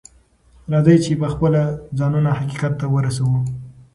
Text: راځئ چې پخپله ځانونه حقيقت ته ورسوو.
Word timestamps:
راځئ 0.71 0.97
چې 1.05 1.19
پخپله 1.21 1.63
ځانونه 1.99 2.29
حقيقت 2.39 2.73
ته 2.79 2.85
ورسوو. 2.93 3.39